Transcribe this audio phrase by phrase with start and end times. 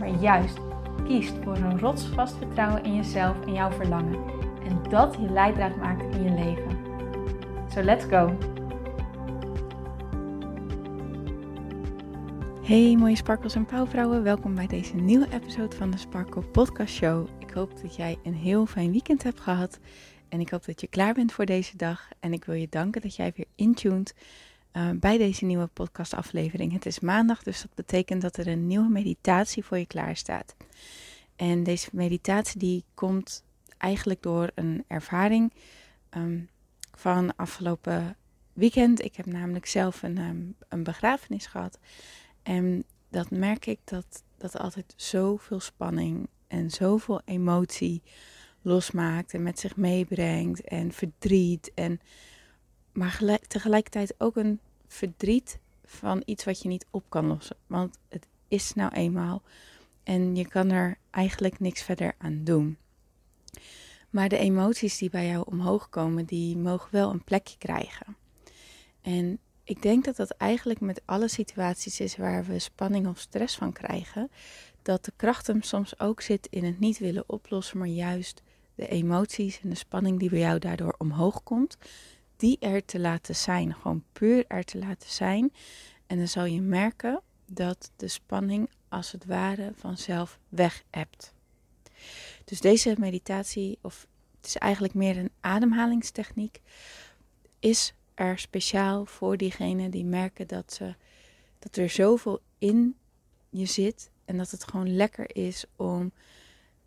[0.00, 0.58] maar juist
[1.04, 4.24] kiest voor een rotsvast vertrouwen in jezelf en jouw verlangen.
[4.64, 6.78] En dat je leidraad maakt in je leven.
[7.74, 8.38] So let's go!
[12.62, 17.28] Hey mooie sparkels en pauwvrouwen, welkom bij deze nieuwe episode van de Sparkle Podcast Show.
[17.38, 19.78] Ik hoop dat jij een heel fijn weekend hebt gehad
[20.28, 22.08] en ik hoop dat je klaar bent voor deze dag.
[22.20, 24.14] En ik wil je danken dat jij weer intuned
[24.72, 26.72] uh, bij deze nieuwe podcastaflevering.
[26.72, 30.56] Het is maandag, dus dat betekent dat er een nieuwe meditatie voor je klaar staat.
[31.36, 33.44] En deze meditatie die komt
[33.78, 35.52] eigenlijk door een ervaring
[36.10, 36.48] um,
[36.96, 38.16] van afgelopen
[38.52, 39.04] weekend.
[39.04, 41.78] Ik heb namelijk zelf een, um, een begrafenis gehad.
[42.42, 48.02] En dat merk ik dat dat altijd zoveel spanning en zoveel emotie
[48.62, 52.00] losmaakt en met zich meebrengt en verdriet en
[52.92, 57.56] maar tegelijkertijd ook een verdriet van iets wat je niet op kan lossen.
[57.66, 59.42] Want het is nou eenmaal
[60.02, 62.76] en je kan er eigenlijk niks verder aan doen.
[64.10, 68.16] Maar de emoties die bij jou omhoog komen, die mogen wel een plekje krijgen.
[69.00, 73.56] En ik denk dat dat eigenlijk met alle situaties is waar we spanning of stress
[73.56, 74.30] van krijgen.
[74.82, 78.42] Dat de kracht hem soms ook zit in het niet willen oplossen, maar juist
[78.74, 81.76] de emoties en de spanning die bij jou daardoor omhoog komt,
[82.40, 83.74] die er te laten zijn.
[83.74, 85.52] Gewoon puur er te laten zijn.
[86.06, 91.34] En dan zal je merken dat de spanning als het ware vanzelf weg hebt.
[92.44, 96.60] Dus deze meditatie, of het is eigenlijk meer een ademhalingstechniek,
[97.58, 100.94] is er speciaal voor diegenen die merken dat, ze,
[101.58, 102.96] dat er zoveel in
[103.50, 106.12] je zit en dat het gewoon lekker is om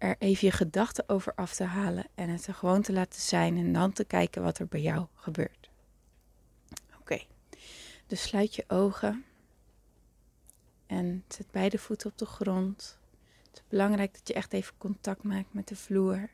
[0.03, 3.57] er even je gedachten over af te halen en het er gewoon te laten zijn
[3.57, 5.69] en dan te kijken wat er bij jou gebeurt.
[6.99, 7.21] Oké,
[8.07, 9.25] dus sluit je ogen
[10.85, 12.99] en zet beide voeten op de grond.
[13.47, 16.29] Het is belangrijk dat je echt even contact maakt met de vloer.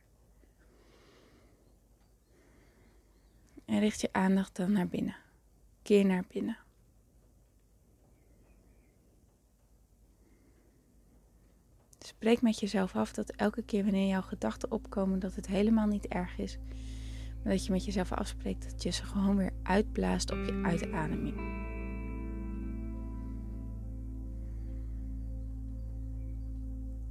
[3.65, 5.15] En richt je aandacht dan naar binnen.
[5.81, 6.57] Keer naar binnen.
[12.19, 16.07] Spreek met jezelf af dat elke keer wanneer jouw gedachten opkomen, dat het helemaal niet
[16.07, 16.57] erg is.
[17.43, 21.35] Maar dat je met jezelf afspreekt dat je ze gewoon weer uitblaast op je uitademing.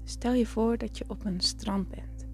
[0.04, 2.26] Stel je voor dat je op een strand bent.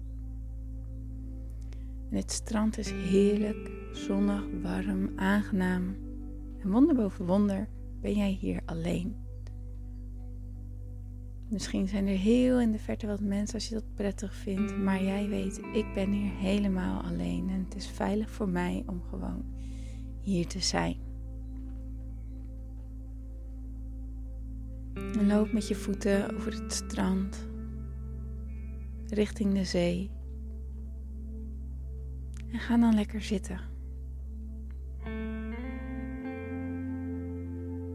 [2.09, 5.95] En het strand is heerlijk, zonnig, warm, aangenaam.
[6.59, 7.67] En wonder boven wonder
[8.01, 9.24] ben jij hier alleen.
[11.47, 14.77] Misschien zijn er heel in de verte wat mensen als je dat prettig vindt.
[14.77, 17.49] Maar jij weet, ik ben hier helemaal alleen.
[17.49, 19.45] En het is veilig voor mij om gewoon
[20.21, 20.95] hier te zijn.
[24.93, 27.47] En loop met je voeten over het strand.
[29.07, 30.11] Richting de zee.
[32.51, 33.59] En ga dan lekker zitten.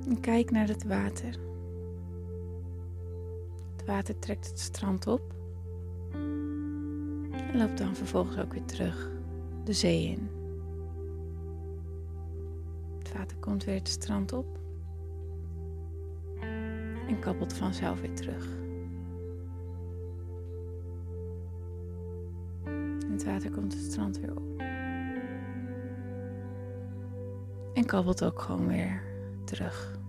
[0.09, 1.50] En kijk naar het water
[3.84, 5.34] water trekt het strand op.
[7.32, 9.10] En loopt dan vervolgens ook weer terug
[9.64, 10.30] de zee in.
[12.98, 14.58] Het water komt weer het strand op.
[17.08, 18.48] En kabbelt vanzelf weer terug.
[23.10, 24.60] Het water komt het strand weer op.
[27.74, 29.02] En kabbelt ook gewoon weer
[29.44, 30.00] terug.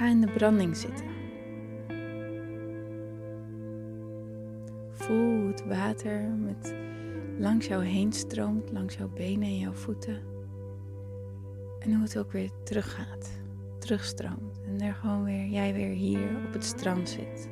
[0.00, 1.06] Ga in de branding zitten.
[4.92, 6.74] Voel hoe het water met
[7.38, 10.22] langs jou heen stroomt, langs jouw benen en jouw voeten.
[11.78, 13.30] En hoe het ook weer teruggaat,
[13.78, 14.60] terugstroomt.
[14.66, 17.48] En er gewoon weer, jij weer hier op het strand zit.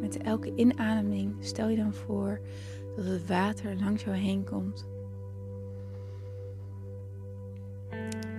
[0.00, 2.40] Met elke inademing stel je dan voor
[2.96, 4.96] dat het water langs jou heen komt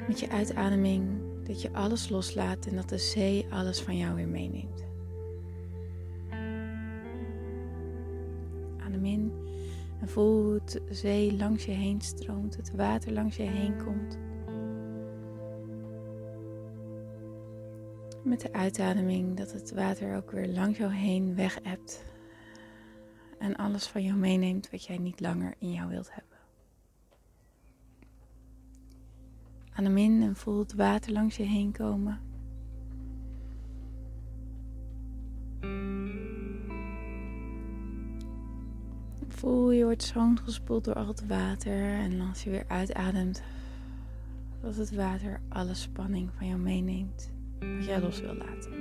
[0.09, 4.27] met je uitademing dat je alles loslaat en dat de zee alles van jou weer
[4.27, 4.83] meeneemt.
[8.85, 9.33] Adem in
[10.01, 14.17] en voel hoe het zee langs je heen stroomt, het water langs je heen komt.
[18.23, 22.06] Met de uitademing dat het water ook weer langs jou heen weg hebt
[23.39, 26.29] en alles van jou meeneemt wat jij niet langer in jou wilt hebben.
[29.80, 32.20] Adem in en voel het water langs je heen komen.
[39.28, 43.44] Voel je wordt schoongespoeld door al het water en als je weer uitademt,
[44.62, 48.72] dat het water alle spanning van jou meeneemt, wat jij los wil laten.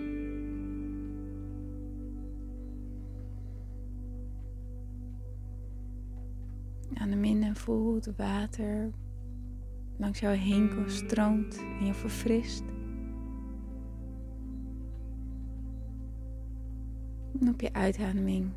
[6.94, 8.90] Adem in en voel het water
[9.98, 12.62] langs jou heen stroomt en je verfrist.
[17.40, 18.50] En op je uitademing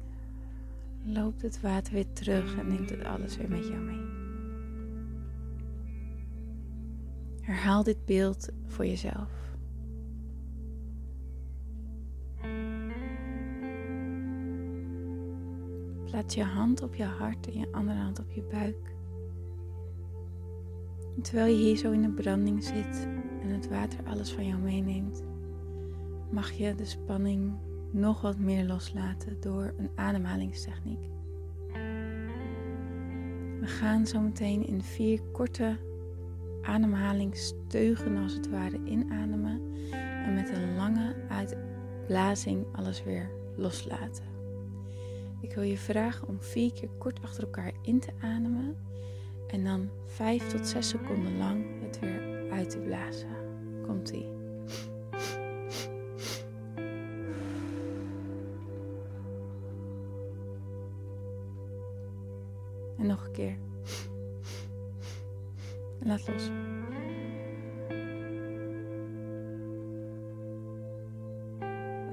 [1.03, 4.19] loopt het water weer terug en neemt het alles weer met jou mee.
[7.41, 9.29] Herhaal dit beeld voor jezelf.
[16.05, 18.99] Plaats je hand op je hart en je andere hand op je buik.
[21.21, 23.07] Terwijl je hier zo in de branding zit
[23.41, 25.23] en het water alles van jou meeneemt,
[26.29, 27.53] mag je de spanning
[27.91, 31.09] nog wat meer loslaten door een ademhalingstechniek.
[33.59, 35.77] We gaan zo meteen in vier korte
[36.61, 39.61] ademhalingsteugen als het ware inademen
[40.25, 44.23] en met een lange uitblazing alles weer loslaten.
[45.41, 48.75] Ik wil je vragen om vier keer kort achter elkaar in te ademen
[49.51, 53.29] en dan vijf tot zes seconden lang het weer uit te blazen.
[53.85, 54.29] Komt ie.
[62.97, 63.57] En nog een keer.
[65.99, 66.49] Laat los.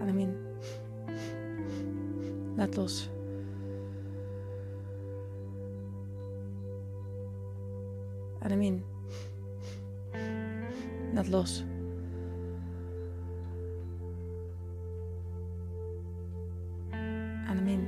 [0.01, 0.37] Adem.
[2.57, 3.11] Laat los.
[11.29, 11.65] hazlos.
[17.47, 17.87] Amén.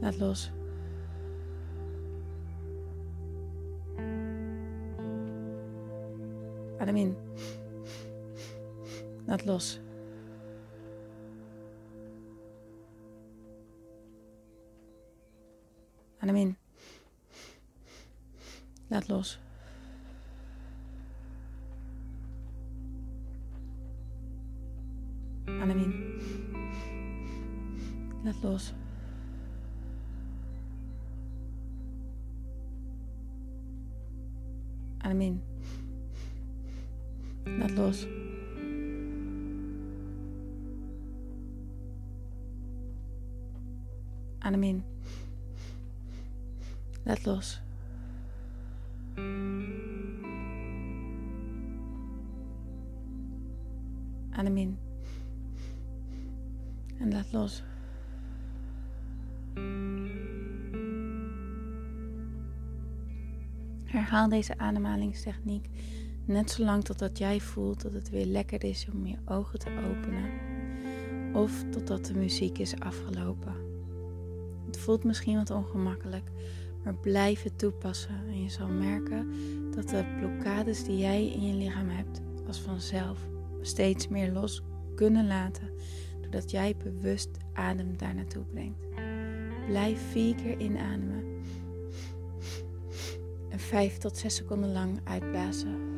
[0.00, 0.52] Hazlos.
[6.78, 7.16] Amén.
[9.26, 9.80] Hazlos.
[16.20, 16.56] Amén.
[18.90, 19.47] Hazlos.
[25.68, 25.92] what I mean?
[28.24, 28.72] Not los.
[35.02, 35.42] I mean,
[37.46, 38.06] let los.
[44.42, 44.84] I mean,
[47.04, 47.58] let los.
[54.34, 54.87] I mean.
[56.98, 57.62] En laat los.
[63.84, 65.68] Herhaal deze ademhalingstechniek
[66.24, 70.30] net zolang totdat jij voelt dat het weer lekker is om je ogen te openen.
[71.34, 73.54] Of totdat de muziek is afgelopen.
[74.66, 76.30] Het voelt misschien wat ongemakkelijk,
[76.84, 79.32] maar blijf het toepassen en je zal merken
[79.74, 83.18] dat de blokkades die jij in je lichaam hebt als vanzelf
[83.60, 84.62] steeds meer los
[84.94, 85.70] kunnen laten
[86.30, 88.88] doordat jij bewust adem daar naartoe brengt.
[89.66, 91.24] Blijf vier keer inademen
[93.48, 95.97] en vijf tot zes seconden lang uitblazen.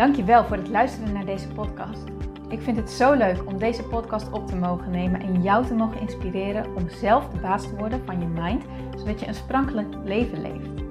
[0.00, 2.02] Dankjewel voor het luisteren naar deze podcast.
[2.48, 5.74] Ik vind het zo leuk om deze podcast op te mogen nemen en jou te
[5.74, 8.64] mogen inspireren om zelf de baas te worden van je mind,
[8.96, 10.82] zodat je een sprankelijk leven leeft.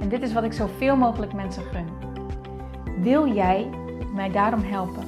[0.00, 1.86] En dit is wat ik zoveel mogelijk mensen gun.
[3.02, 3.70] Wil jij
[4.14, 5.04] mij daarom helpen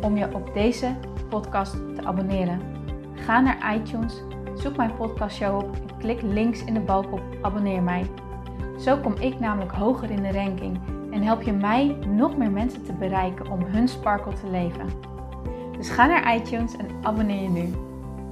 [0.00, 0.94] om je op deze
[1.28, 2.60] podcast te abonneren?
[3.14, 4.22] Ga naar iTunes,
[4.54, 8.06] zoek mijn podcastshow op en klik links in de balk op abonneer mij.
[8.78, 10.78] Zo kom ik namelijk hoger in de ranking
[11.16, 14.86] en help je mij nog meer mensen te bereiken om hun sparkle te leven.
[15.76, 17.70] Dus ga naar iTunes en abonneer je nu.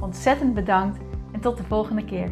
[0.00, 0.98] Ontzettend bedankt
[1.32, 2.30] en tot de volgende keer.